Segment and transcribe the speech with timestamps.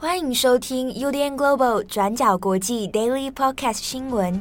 [0.00, 4.40] 欢迎收听 UDN Global 转角国际 Daily Podcast 新闻。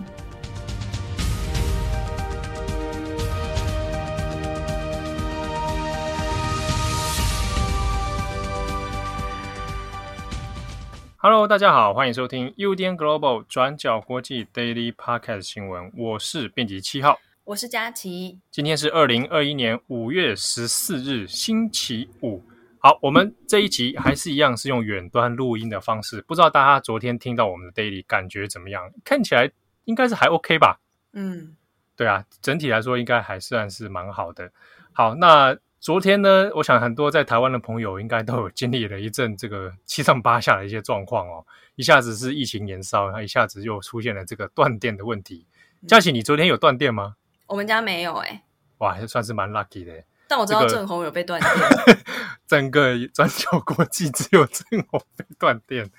[11.17, 15.92] Hello，大家好，欢迎收听 UDN Global 转角国际 Daily Podcast 新闻。
[15.98, 18.38] 我是编辑七号，我是佳琪。
[18.52, 22.44] 今天是二零二一年五月十四日，星期五。
[22.88, 28.89] 好，我们这一集还是一样是用远端录音的方式，不知道大家昨天听到我们的 daily 感觉怎么样？
[29.04, 29.51] 看起来
[29.83, 30.79] 应该是还 OK 吧？
[31.11, 31.57] 嗯，
[31.97, 34.50] 对啊，整体来说应该还算是蛮好的。
[34.94, 45.45] 好，那昨天呢，我想很多在台湾的朋友应该都有经历了一阵这个七上八下的一些状况哦，一下子是疫情延烧，然后一下子又出现了这个断电的问题。
[45.89, 47.17] 佳琪，你昨天有断电吗？
[47.47, 48.44] 我们家没有哎、欸，
[48.78, 49.92] 哇，还算是蛮 lucky 的。
[50.27, 51.99] 但我知道郑红有被断电，这个、
[52.47, 55.89] 整个转角国际只有郑红被断电，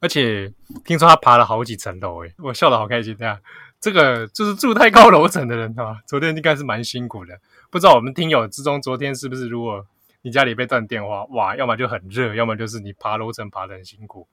[0.00, 0.52] 而且
[0.84, 3.38] 听说他爬了好几层楼，诶我笑得好开心这样！
[3.80, 7.38] 这个就是住太高楼层的人啊，昨天应该是蛮辛苦的。
[7.70, 9.86] 不知道我们听友之中，昨天是不是如果
[10.22, 14.28] 你家里被断电的话，哇，要么就很热，要么就是你爬楼层爬得很辛苦。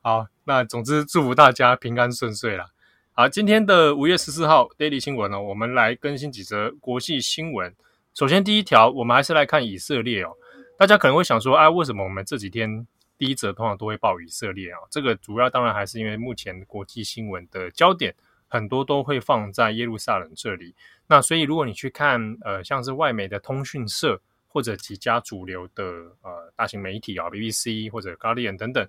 [0.00, 2.66] 好，那总之祝福大家平安顺遂啦。
[3.14, 7.74] 好，今天的五月十四号 Daily 新闻呢，我们来更新几则国际新闻。
[8.14, 10.32] 首先，第一条，我们还是来看以色列哦。
[10.78, 12.86] 大家可能会想说，哎，为什么我们这几天
[13.18, 14.78] 第一则通常都会报以色列啊？
[14.88, 18.14] 这个主要当然还是因为目前国际新闻的焦点
[18.46, 20.72] 很多都会放在耶路撒冷这里。
[21.08, 25.84] 那所以，如果你去看呃，像是外媒的通讯社或者几家主流的
[26.22, 28.88] 呃大型媒体啊，BBC 或者 Guardian 等等，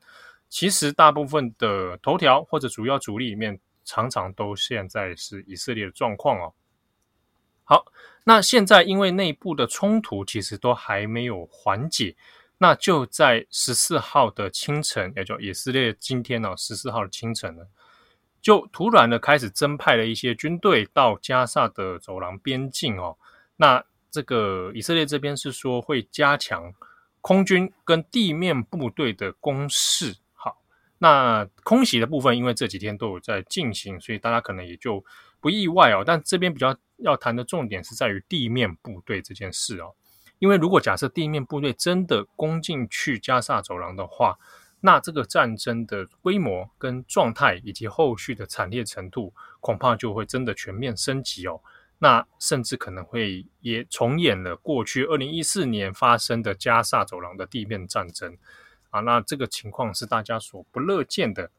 [0.49, 6.53] 其实大部分的头条或者主要主力里面，常常都现在是以色列的状况哦。
[7.63, 7.83] 好。
[8.27, 12.15] 那现在因为内部的冲突其实都还没有缓解，
[12.57, 17.63] 那就在十四号的清晨，也就以色列今天呢十四号的清晨呢，
[18.41, 23.15] 就突然的开始增派了一些军队到加萨的走廊边境哦。
[23.57, 26.73] 那这个以色列这边是说会加强
[27.21, 30.15] 空军跟地面部队的攻势。
[30.33, 30.57] 好，
[30.97, 35.03] 那空袭的部分因为这几天都有在进行，所以大家可能也就
[35.45, 36.03] 不意外哦。
[36.03, 36.75] 但这边比较。
[36.99, 39.93] 要谈的重点是在于地面部队这件事哦，
[40.39, 44.39] 因为如果假设地面部队真的攻进去加萨走廊的话，
[44.79, 51.59] 那这个战争的规模跟状态以及后续的惨烈程度，恐怕就会真的全面升级哦。
[51.99, 58.37] 那甚至可能会也重演了过去二零一四年发生的加萨走廊的地面战争
[58.89, 59.01] 啊。
[59.01, 61.51] 那这个情况是大家所不乐见的。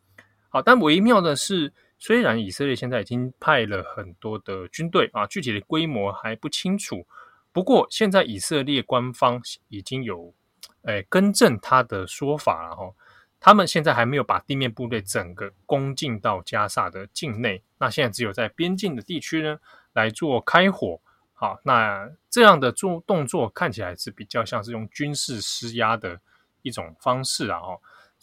[0.48, 1.74] 好，但微妙的是。
[1.98, 7.06] 虽然以色列现在已经派了很多的军队啊，具体的规模还不清楚。
[7.52, 10.34] 不过现在以色列官方已经有
[10.82, 12.92] 诶更正他的说法了哈，
[13.40, 19.58] 他们现在还没有把地面部队整个攻进到加萨的境内，那现在只有在边境的地区呢
[19.94, 21.00] 来做开火。
[21.32, 26.20] 好，那这样的做动作看起来是比较像是用军事施压的
[26.60, 27.60] 一种方式啊。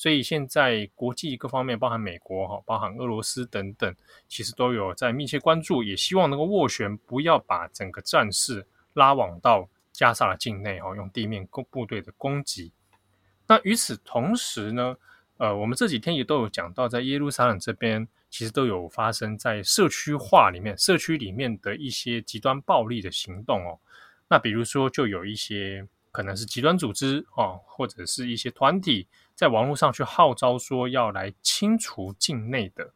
[0.04, 3.96] 所以现在国际各方面，包含美国哈，包含俄罗斯等等，
[4.28, 12.74] 其实都有在密切关注，也希望能够斡旋，不要把整个战事拉往到加沙的境内哈，用地面攻部队的攻击。
[13.48, 14.98] 那与此同时呢，
[15.38, 23.80] 呃，我们这几天也都有讲到，在耶路撒冷这边，其实都有发生在社区化里面、社区里面的一些极端暴力的行动哦。
[24.28, 29.08] 那比如说，就有一些可能是极端组织哦，或者是一些团体。
[29.36, 32.94] 在网络上去号召说要来清除境内的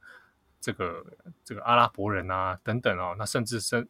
[0.62, 1.06] 这个
[1.44, 3.88] 这个阿拉伯人啊等等哦，那甚至是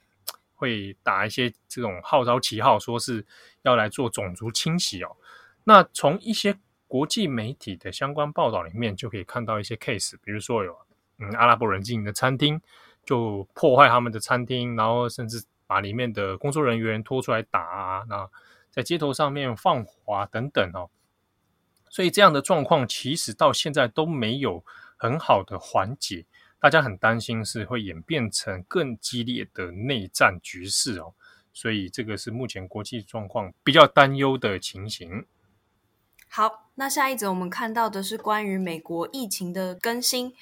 [0.56, 3.25] 会打一些这种号召旗号，说是
[3.63, 5.16] 要来做种族清洗哦。
[5.63, 10.78] 那从一些国际媒体的相关报道里面就可以看到一些 case，比如说有
[11.18, 12.62] 嗯阿拉伯人经营的餐厅
[13.06, 18.29] 就破坏他们的餐厅，然后甚至把里面的工作人员拖出来打啊，那
[18.72, 20.90] 在街头上面放火啊等等哦。
[21.90, 24.64] 所以这样的状况其实到现在都没有
[24.97, 26.26] 很好的缓解，
[26.59, 31.14] 大家很担心是会演变成更激烈的内战局势哦。
[31.53, 35.26] 所以这个是目前国际状况比较担忧的情形。
[36.29, 40.34] 好，那下一则我们看到的是关于美国疫情的更新。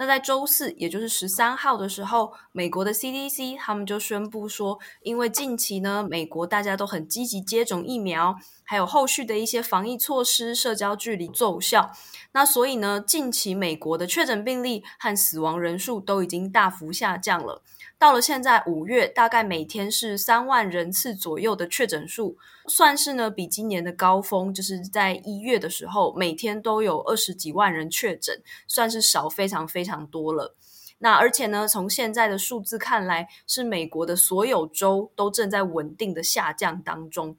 [0.00, 11.90] 那在周四，也就是十三号的时候，美国的 CDC 他们就宣布说，因为近期呢，美国大家都很积极接种疫苗，还有后续的一些防疫措施、社交距离奏效。
[12.30, 17.62] 那所以呢，近期美国的确诊病例和死亡人数都已经大幅下降了。
[17.98, 22.36] 到了现在五月，大概每天是三万人次左右的确诊数，
[22.68, 30.54] 算是呢比今年的高峰，就是在一月的时候，每天都有二十几万人确诊，算是少非常非常多了。
[31.00, 37.36] 那而且呢，从现在的数字看来，是美国的所有州都正在稳定的下降当中。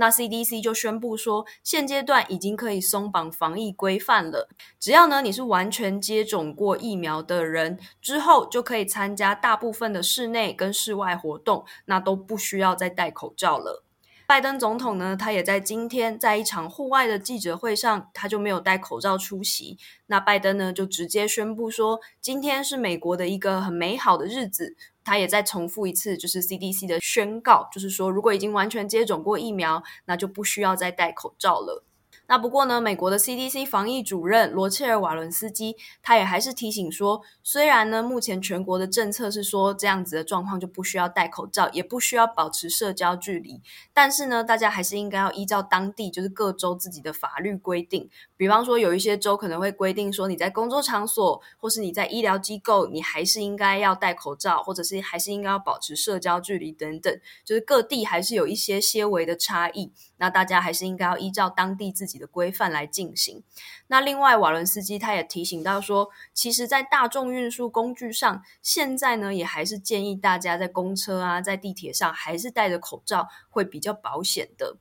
[0.00, 4.48] 那 CDC 就宣布说，现阶段已经可以松绑防疫规范了。
[4.78, 13.84] 只要呢你是完全接种过疫苗的人，之后就可以参加大部分的室内跟室外活动，那都不需要再戴口罩了。
[14.30, 19.76] 拜登总统呢，他也在今天在一场户外的记者会上，他就没有戴口罩出席。
[20.06, 24.76] 那拜登呢，就直接宣布说，今天是美国的一个很美好的日子。
[25.02, 31.82] 他也再重复一次，就是 CDC 的宣告，就是说，如果已经完全接种过疫苗，那就不需要再戴口罩了。
[32.30, 43.60] 那不过呢，美国的 CDC 防疫主任罗切尔·瓦伦斯基，他也还是提醒说，虽然呢，目前全国的政策是说这样子的状况就不需要戴口罩，也不需要保持社交距离，
[43.92, 48.08] 但是呢，大家还是应该要依照当地就是各州自己的法律规定。
[48.40, 59.92] 比方说，有一些州可能会规定说，你在工作场所或是你在医疗机构，你还是应该要戴口罩，或者是还是应该要保持社交距离等等，就是各地还是有一些些微的差异。
[60.16, 63.44] 那大家还是应该要依照当地自己的规范来进行。
[63.88, 74.78] 那另外，瓦伦斯基他也提醒到说，其实，在大众运输工具上，现在呢，也还是建议大家在公车啊，在地铁上，还是戴着口罩会比较保险的。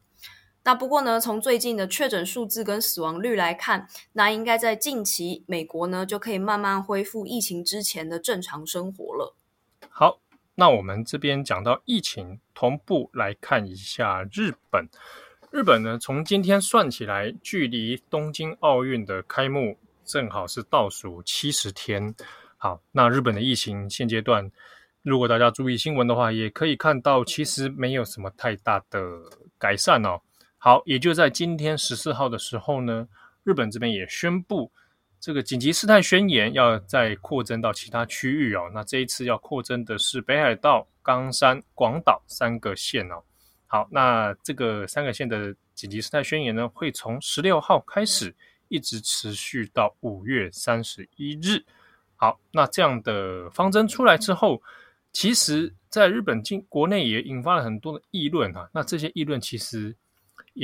[0.69, 9.35] 那不过呢，从最近的确诊数字跟死亡率来看，那应该在近期，美国呢就可以慢慢恢复疫情之前的正常生活了。
[9.89, 10.19] 好。
[10.53, 14.87] 那我们这边讲到疫情，同步来看一下日本。
[15.49, 19.75] 日本呢，从今天算起来，距离东京奥运的开幕
[20.05, 22.13] 正好是倒数七十天。
[22.57, 24.51] 好，那日本的疫情现阶段，
[25.01, 28.99] 如果大家注意新闻的话，也可以看到，其实没有什么太大的
[29.57, 30.21] 改善哦。
[30.61, 33.07] 好，也就在今天十四号的时候呢，
[33.43, 34.71] 日本这边也宣布。
[35.21, 43.23] 这个紧急事态宣言要再扩增到其他区域哦，那这一次要扩增的是北海道、冈山、广岛三个县哦。
[43.67, 48.33] 好，那这个三个县的紧急事态宣言呢，会从十六号开始，
[48.67, 51.63] 一直持续到五月三十一日。
[52.15, 54.61] 好，那这样的方针出来之后，
[55.11, 58.69] 其实在日本境国内也引发了很多的议论啊。
[58.73, 59.95] 那这些议论其实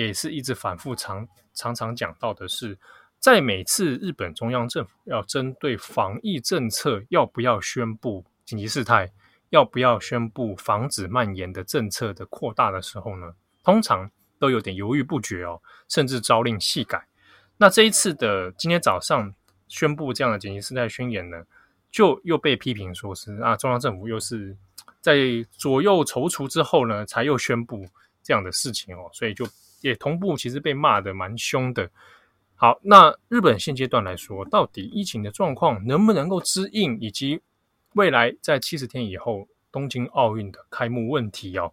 [0.04, 2.78] 也是一直反复常常常讲到的是。
[3.18, 9.12] 在每次日本中央政府要针对防疫政策要不要宣布紧急事态，
[9.50, 13.34] 要不要宣布防止蔓延的政策的扩大的时候呢，
[13.64, 17.08] 通常都有点犹豫不决哦，甚至朝令夕改。
[17.58, 19.34] 那这一次的今天早上
[19.68, 21.44] 宣布这样的紧急事态宣言呢，
[21.90, 24.56] 就又被批评说是啊，中央政府又是
[25.02, 25.18] 在
[25.50, 27.88] 左右踌躇之后呢，才又宣布
[28.22, 29.48] 这样的事情哦，所以就
[29.86, 31.88] 也同步其实被骂得蛮凶的。
[32.56, 37.40] 好，那日本现阶段来说，到底疫情的状况能不能够支应，以及
[37.94, 41.72] 未来在七十天以后东京奥运的开幕问题哦？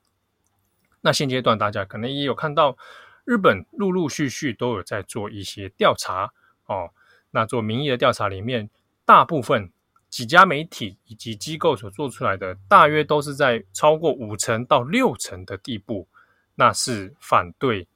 [1.01, 2.77] 那现阶段大家可能也有看到，
[3.25, 6.31] 日本陆陆续续都有在做一些调查
[6.67, 6.91] 哦。
[7.31, 8.69] 那做民意的调查里面，
[9.07, 9.73] 大部分
[10.11, 16.07] 几家媒体以及机构所做出来的，大约都是在超过五成到六成的地步，
[16.57, 17.89] 那是反对。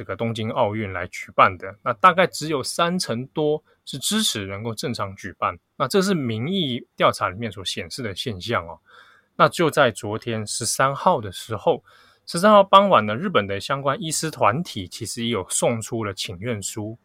[0.00, 5.58] 这个东京奥运来举办的，那大概只有三成多是支持能够正常举办。
[5.76, 8.80] 那这是民意调查里面所显示的现象哦。
[9.36, 11.84] 那就在昨天十三号的时候，
[12.24, 16.98] 十三号傍晚呢，日本的相关医师团体其实也有送出了请愿书。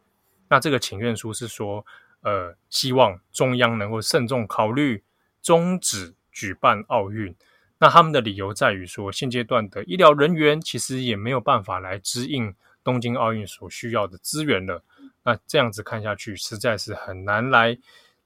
[0.48, 1.86] 那这个请愿书是说，
[2.22, 5.04] 呃，希望中央能够慎重考虑
[5.42, 7.36] 终止举办奥运。
[7.78, 12.56] 那他们的理由在于说，现阶段的医疗人员其实也没有办法来支应。
[12.86, 14.82] 东京奥运所需要的资源了，
[15.24, 17.78] 那这样子看下去，实在是很难来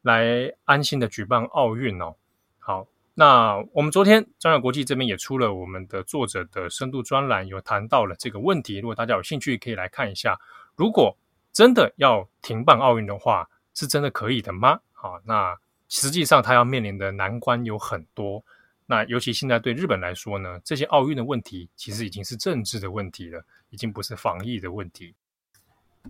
[0.01, 2.13] 来安心的举办奥运哦。
[2.59, 8.79] 好，那我们昨天转角国际这边也出了我们的作者的深度专栏，有谈到了这个问题。
[8.79, 10.37] 如果大家有兴趣，可以来看一下。
[10.75, 11.17] 如果
[11.51, 14.79] 真的要停办奥运的话，是真的可以的吗？
[14.91, 18.43] 好，那实际上他要面临的难关有很多。
[18.85, 25.15] 那尤其现在对日本来说呢，这些奥运的问题其实已经是政治的问题了，已经不是防疫的问题。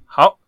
[0.06, 0.40] 好，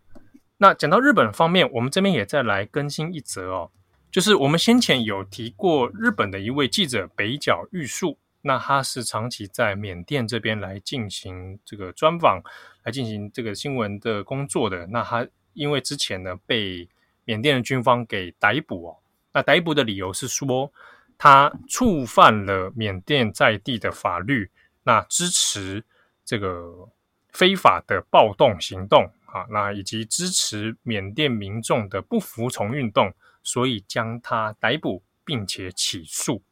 [0.58, 3.70] 那讲到日本方面，我们这边也再来更新一则哦，
[4.10, 12.40] 就是我们先前有提过日本的一位记者北角玉树，那他是长期在缅甸这边来进行这个专访，
[12.84, 14.86] 来进行这个新闻的工作的。
[14.86, 16.88] 那他因为之前呢被
[17.24, 18.96] 缅甸的军方给逮捕哦，
[19.32, 20.72] 那逮捕的理由是说
[21.18, 24.50] 他触犯了缅甸在地的法律，
[24.82, 25.84] 那支持
[26.24, 26.88] 这个
[27.32, 33.12] 非法的暴动行动啊，那以及支持缅甸民众的不服从运动，
[33.42, 36.42] 所以将他逮捕并且起诉。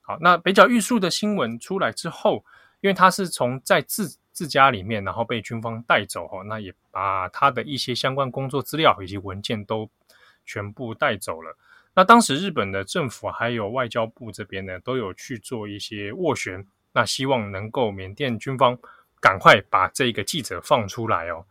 [0.00, 2.44] 好，那北角玉树的新闻出来之后，
[2.80, 9.90] 因为他是从在自自家里面，然后被军方带走哦，那也把他的一些相关工作资料以及文件都
[10.46, 11.56] 全部带走了。
[11.94, 18.78] 那当时日本的政府还有外交部这边呢，都有去做一些斡旋，那希望能够缅甸军方
[19.20, 21.44] 赶快把这个记者放出来哦。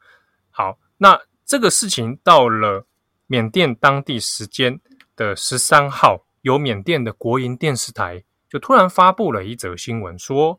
[0.50, 2.86] 好，那这个事情到了
[3.28, 4.80] 缅甸当地时间
[5.16, 8.24] 的十三号，由缅甸的国营电视台。
[8.50, 10.58] 就突然发布了一则新闻，说：“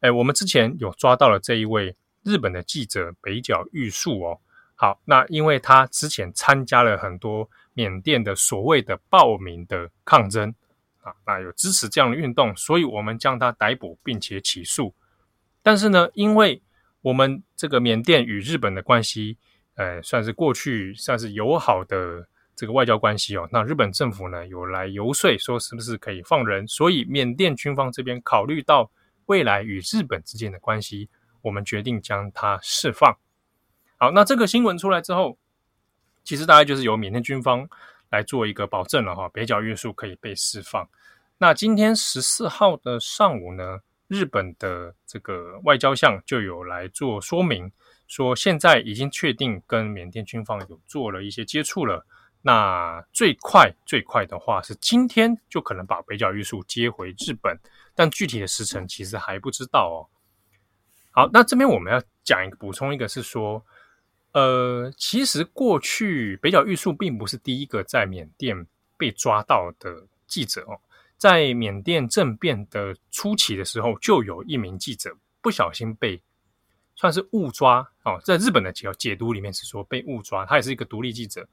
[0.00, 4.38] 哎，我们之前有抓到了这一位日本的记者北角玉树哦。
[4.74, 10.54] 好，那因为他之前参加了很多缅甸的所谓的暴民的抗争
[11.00, 14.94] 啊，那有支持这样的运动，所以我们将他逮捕并且起诉。
[15.62, 16.62] 但是呢，因为
[17.02, 19.36] 我们这个缅甸与日本的关系，
[19.74, 22.26] 呃，算是过去算是友好的。”
[22.56, 26.68] 这个外交关系哦，那日本政府呢有来游说，说是不是可以放人？
[26.68, 28.90] 所以缅甸军方这边考虑到
[29.24, 31.08] 未来与日本之间的关系，
[31.40, 33.16] 我们决定将他释放。
[33.96, 35.38] 好，那这个新闻出来之后，
[36.22, 37.66] 其实大概就是由缅甸军方
[38.10, 40.86] 来做一个保证了哈，北角玉树可以被释放。
[41.38, 43.78] 那今天十四号的上午呢，
[44.10, 47.70] 日本的这个外交相就有来做说明，
[48.08, 52.04] 说现在已经确定跟缅甸军方有做了一些接触了。
[52.42, 57.56] 那最快最快的话是今天就可能把北角玉树接回日本，
[57.94, 59.98] 但具体的时程其实还不知道哦。
[61.12, 63.64] 好，那这边我们要讲一个补充一个是说，
[64.32, 70.80] 呃，其实过去北角玉树并不是第一个在缅甸被抓到的记者哦，
[71.20, 76.18] 在缅甸政变的初期的时候，就有一名记者不小心被
[76.96, 81.46] 算是误抓哦，在日本的解解读里面是说被误抓，他也是一个独立记者。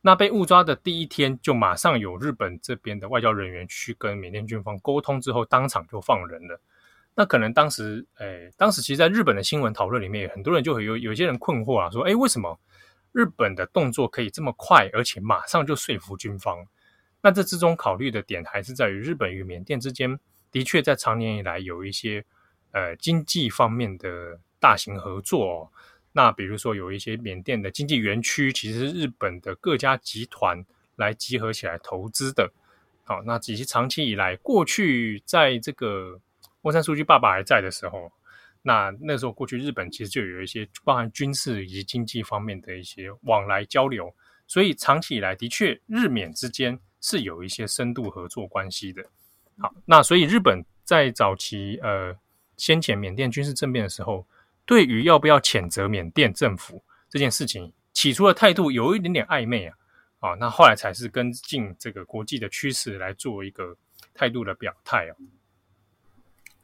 [0.00, 6.60] 那被误抓的第一天，就马上有日本这边的外交人员去跟缅甸军方沟通之后，当场就放人了。
[7.14, 12.58] 那可能当时，诶，当时其实在日本的新闻讨论里面，很多人就有有些人困惑啊，说，诶，为什么
[13.12, 16.66] 日本的动作可以这么快，而且马上就说服军方？
[17.22, 20.18] 那这之中考虑的点，还是在于日本与缅甸之间，
[20.50, 22.24] 的确在长年以来有一些
[22.72, 25.72] 呃经济方面的大型合作。
[26.12, 30.62] 那比如说有一些缅甸的经济园区，其实是日本的各家集团
[30.96, 32.52] 来集合起来投资的。
[33.04, 36.20] 好，那其实长期以来，过去在这个
[36.62, 38.12] 翁山苏姬爸爸还在的时候，
[38.62, 44.14] 那那时候过去日本其实就有一些包含军事以及经济方面的一些往来交流，
[44.46, 49.04] 所以长期以来的确日缅之间是有一些深度合作关系的。
[49.58, 52.16] 好，那所以日本在早期呃
[52.56, 54.26] 先前缅甸军事政变的时候。
[54.64, 56.80] 对于要不要谴责缅甸政府
[57.10, 59.76] 这件事情，起初的态度有一点点暧昧啊，
[60.20, 63.76] 啊，那后来才是跟进这个国际的趋势来做一个
[64.14, 65.16] 态度的表态哦。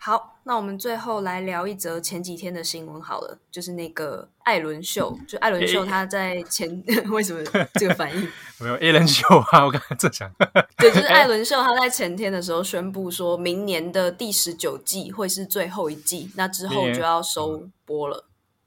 [0.01, 7.43] 好，那我们最后来聊一则前几天的新闻好了，就是那个艾伦秀，就艾伦秀他在前、欸、 为什么
[7.75, 8.29] 这个反应？
[8.61, 10.33] 没有艾伦秀啊，我刚才正想，
[10.79, 18.25] 对，就是艾伦秀他在前天的时候宣布说，明年的第十九季会是最后一季，那之后就要收播了。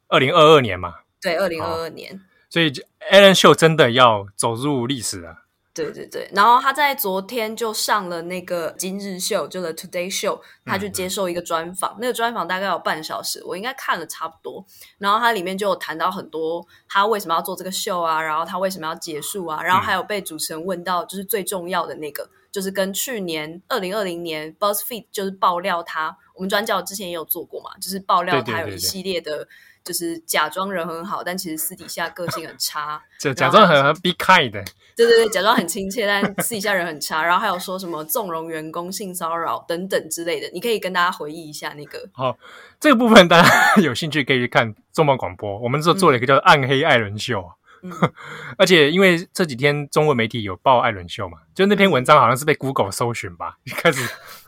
[0.09, 2.71] 二零二二年嘛，对，二零二二年，所以
[3.09, 5.45] 艾伦秀真的要走入历史了。
[5.73, 14.65] 对对对，然后他在昨天就上了那个今日秀，就 The Today Show，他去接受一个专访，嗯、那个专访大概有半小时，我应该看了差不多。
[14.97, 29.31] 然后他里面就有谈到很多他为什么要做这个秀啊，然后他为什么要结束啊，然后还有被主持人问到，就是最重要的那个，嗯、就是跟去年二零二零年 BuzzFeed 就是爆料他，我们转角之前也有做过嘛，就是爆料他有一系列的。
[29.31, 29.47] 对对对对
[29.91, 33.01] 就是假装人很好，但其实私底下个性很差。
[33.19, 34.63] 就假装很 be kind 的，
[34.95, 37.21] 对对对，假装很亲切，但私底下人很差。
[37.21, 42.07] 然后还有说什么纵容员工性骚扰等等之类的，你可以跟大家回忆一下那个。
[42.13, 42.37] 好，
[42.79, 43.49] 这个部分大家
[43.83, 47.43] 有兴趣可以去看重磅广播，我们这做了一个叫“暗黑艾伦秀”
[47.83, 47.91] 嗯。
[48.57, 54.07] 而且因为这几天中文媒体有报艾伦秀嘛，就那篇文章好像是被 Google 搜寻吧，一开始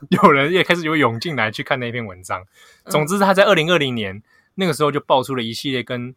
[0.09, 2.43] 有人也开始有涌进来去看那篇文章。
[2.85, 4.23] 总之，他在二零二零年。
[4.55, 6.15] 那个时候就爆出了一系列跟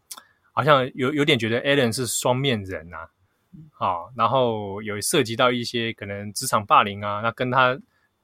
[0.52, 3.08] 好像有有点觉得 Allen 是双面人啊，
[3.72, 7.78] 好，然后有涉及到一些可能职场霸凌啊，那跟他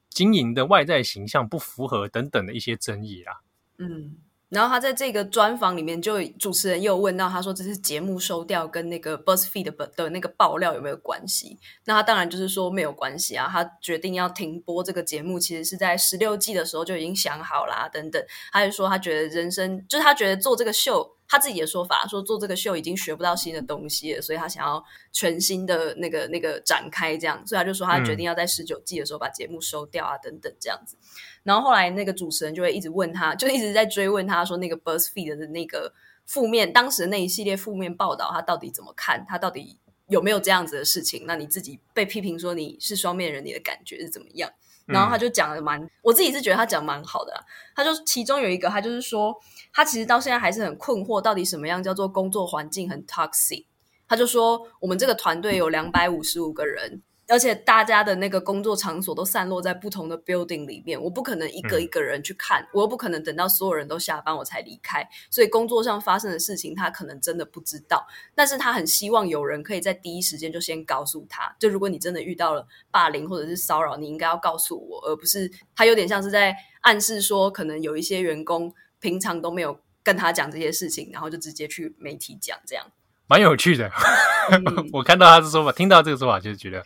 [0.09, 3.41] 经营的外在形象不符合等等的一些争议啦。
[3.77, 4.15] 嗯。
[4.53, 11.59] 然后他在这个专访里面，就主持人又问到，他说这是节目收掉跟那个 BuzzFeed 的的那个爆料有没有关系？
[11.85, 13.49] 那他当然就是说没有关系啊。
[13.51, 18.23] 他决定要停播这个节目，其实是在十六季的时候就已经想好啦，等等。
[18.51, 21.17] 他就说他觉得人生就是他觉得做这个秀。
[21.25, 30.95] 他自己的说法说，做这个秀已经学不到新的东西了，所以他想要全新的那个那个展开这样，所以他就说他决定要在十九季的时候把节目收掉啊，等等这样子。
[31.43, 35.93] 然后后来那个主持人就会一直问他，就一直在追问他说那个 BuzzFeed 的那个
[36.25, 39.25] 负面，当时的那一系列负面报道，他到底怎么看？
[39.27, 41.25] 他到底有没有这样子的事情？
[41.27, 44.49] 那你自己被批评说你是双面人，你的感觉是怎么样？
[44.85, 47.33] 然后他就讲的蛮，我自己是觉得他讲蛮好的。
[47.75, 49.33] 他就其中有一个，他就是说，
[49.73, 53.65] 他其实到现在还是很困惑，到底什么样叫做工作环境很 toxic。
[54.07, 57.01] 他就说，我们这个团队有两百五十五个人。
[57.27, 82.85] 而且大家的那个工作场所都散落在不同的 building 里面，我不可能一个一个人去看，嗯、我又不可能等到所有人都下班我才离开，所以工作上发生的事情他可能真的不知道，但是他很希望有人可以在第一时间就先告诉他，就如果你真的遇到了霸凌或者是骚扰，你应该要告诉我，而不是他有点像是在暗示说，可能有一些员工平常都没有跟他讲这些事情，然后就直接去媒体讲这样。
[83.25, 83.89] 蛮有趣的，
[84.51, 86.85] 嗯、我看到他的说法，听到这个说法，就是觉得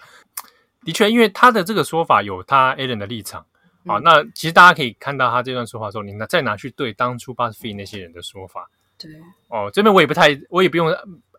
[0.88, 3.46] 的确，因为他的这个说法有他 Allen 的立场
[3.86, 3.98] 啊。
[3.98, 9.12] 嗯、那其实大家可以看到他这段说话的时候，你拿再拿去对当初 BuzzFeed 那些人的说法，对
[9.50, 10.88] 哦，这边我也不太，我也不用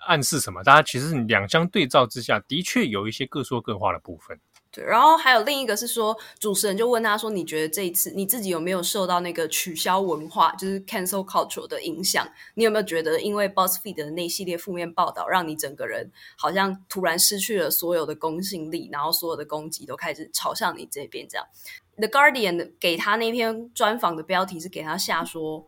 [0.06, 4.38] 暗示什么，大家其实两相对照之下，的确有一些各说各话的部分。
[4.70, 12.30] 对，然后还有另一个是说，主持人就问他说：“你觉得这一次你自己有没有受到那个取消文化，就是 cancel culture 的影响？
[12.52, 21.26] 你有没有觉得因为 BuzzFeed 的那系列负面报道，让你整个人好像突然失去了所有的公信力，然后所有的攻击都开始朝向你这边？
[21.26, 21.46] 这样
[21.96, 25.66] ，The Guardian 给他那篇专访的标题是给他下说，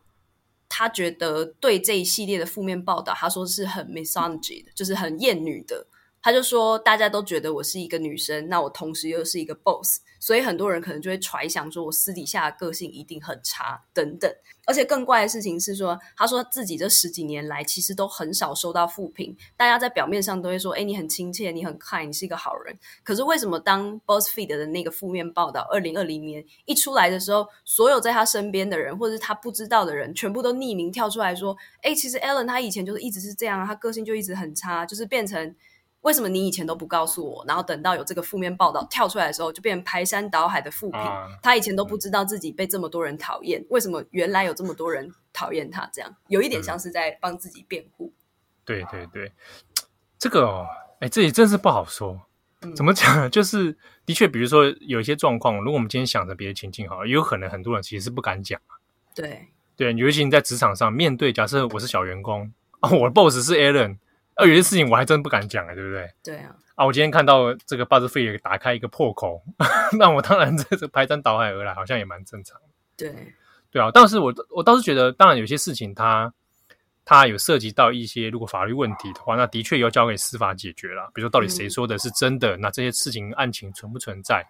[0.69, 5.87] 他觉得对这一系列的负面报道，他说是很 misogynist 的，就是很厌女的。”
[6.23, 14.31] 他就说，大家都觉得我是一个女生，那我同时又是一个 boss，所以很多人可能就会揣想说我私底下的个性一定很差等等。
[14.67, 22.79] 而且更怪的事情是说，他说自己这十几年来其实都很少收到负评，大家在表面上都会说，哎，你很亲切，你很 kind，你是一个好人。
[23.03, 35.56] 可是为什么当 BuzzFeed 的那个负面报道二零二零年一出来的时候，所有在他身边的人或者是他不知道的人，全部都匿名跳出来说，哎，其实 Ellen 他以前就是一直是这样，他个性就一直很差，就是变成。
[36.02, 37.45] 为什么你以前都不告诉我？
[37.47, 40.99] 然后等到有这个负面报道跳出来的时候，就变成排山倒海的负评。
[40.99, 45.89] 啊、他以前都不知道自己被这么多人讨厌，嗯、为什么原来有这么多人讨厌他？
[45.93, 48.06] 这样有一点像是在帮自己辩护。
[48.06, 48.21] 嗯、
[48.65, 49.32] 对对对，
[50.19, 50.67] 这个哦，
[51.00, 52.19] 哎，这也真是不好说。
[52.63, 53.28] 嗯、怎么讲呢？
[53.30, 58.58] 就是的确，比如说有一些状况，如果我们今天想着别的情境，哈，也有可能很多人其实是不敢讲。
[59.15, 63.99] 对对，尤其你在职场上面对，假设我是小员工啊，我的 boss 是 Ellen。
[64.41, 66.09] 啊，有些事情我还真不敢讲哎，对不对？
[66.23, 66.55] 对啊。
[66.75, 69.43] 啊，我今天看到这个 BuzzFeed 打开一个破口，
[69.99, 72.59] 那我当然这这排山倒海而来，好像也蛮正常。
[72.97, 73.15] 对，
[73.71, 73.91] 对啊。
[73.93, 76.33] 但是我我倒是觉得，当然有些事情它
[77.05, 81.11] 它有涉及到一些如果法律问题的话，那的确要交给司法解决了。
[81.15, 82.57] 比如说，到底谁说的是真的？
[82.57, 84.41] 嗯、那这些事情案情存不存在？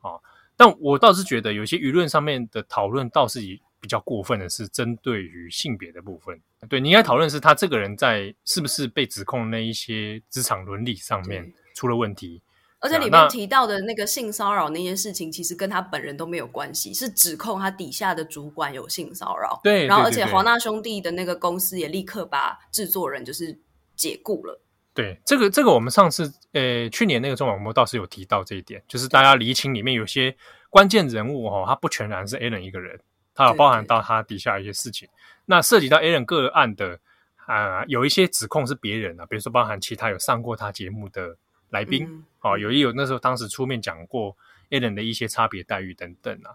[0.00, 0.14] 啊，
[0.56, 3.60] 但我倒是觉得，有些舆论上面的讨论倒是以。
[3.84, 12.40] 比较过分的是针对于性别的部分，对，你应该讨论是他这个人在是不是被指控那一些职场伦理上面出了问题，
[12.80, 19.60] 而且里面提到的那个性骚扰那件事情，其实跟他本人都没有关系，是指控他底下的主管有性骚扰。
[19.62, 23.60] 对，然后而且华纳兄弟的那个公司也立刻把制作人就是
[23.94, 24.62] 解雇了。
[24.94, 30.34] 对，这个这个我们上次呃去年那个中广播倒是有提到这一点，就是大家厘清里面有些
[30.70, 32.98] 关键人物哦，他不全然是 Allen 一个人。
[33.34, 36.98] 它有包含到它底下一些事情，对对对，那涉及到 Allen 个案的
[37.46, 41.36] 啊、呃，有一些指控是别人啊，比如说包含其他有上过他节目的
[41.70, 44.36] 来宾，嗯、哦，有一有那时候当时出面讲过
[44.70, 46.54] Allen 的一些差别待遇等等啊，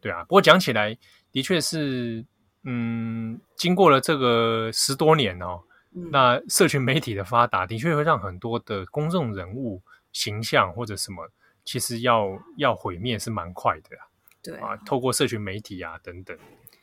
[0.00, 0.96] 对啊，不过讲起来
[1.32, 2.24] 的确是，
[2.62, 5.60] 嗯，经过了这个十多年哦，
[5.94, 11.28] 嗯、那社群媒体的发达的确会让很多的公众人物形象或者什么，
[11.64, 14.06] 其实要要毁灭是蛮快的啊。
[14.52, 16.36] 对啊，透过社群媒体啊等等。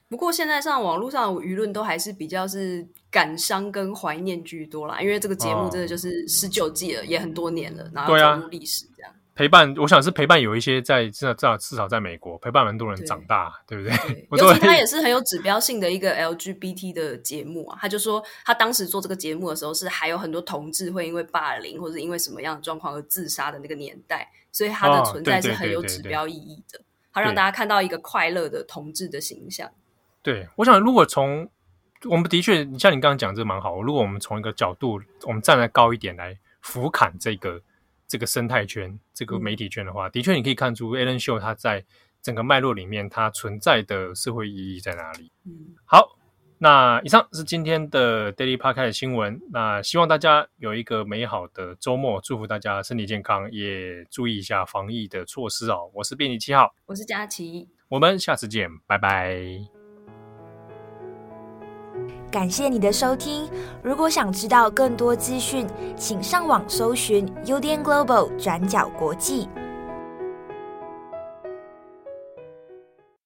[0.10, 9.12] 不过现在上网络上的舆论都还是比较是感伤跟怀念居多啦，因为这个节目真的就是十九季了，哦、也很多年了，然后走入历史这样。
[9.34, 14.14] 陪伴，我想是陪伴有一些在至少至少至少在美国陪伴蛮多人长大，对，对不对？
[14.30, 17.76] 对尤其他也是很有指标性的一个 LGBT 的节目啊。
[17.82, 26.78] 他就说他当时做这个节目的时候，是还有很多同志会因为霸凌或者因为什么样的状况而自杀的那个年代，所以它的存在是很有指标意义的。
[26.78, 29.72] 哦好让大家看到一个快乐的同志的形象。
[30.22, 31.50] 对，我想如果从
[32.10, 33.82] 我们的确，你像你刚刚讲这蛮好。
[33.82, 37.62] 如果我们从一个角度，我们站得高一点来俯瞰这个
[38.08, 41.86] 这个生态圈、这个媒体圈的话，嗯、的确你可以看出 Ellen Show 它在
[42.22, 45.32] 整个脉络里面它存在的社会意义在哪里。
[45.46, 46.18] 嗯，好，
[46.64, 49.38] 那以上是今天的 Daily Podcast 新闻。
[49.52, 55.92] 那希望大家有一个美好的周末，祝福大家身体健康，也注意一下防疫的措施哦。
[55.94, 59.38] 我是编辑七号，我是佳琪，我们下次见，拜拜。
[62.32, 63.46] 感谢你的收听。
[63.84, 69.50] 如果想知道更多资讯，请上网搜寻 UDN Global 转角国际。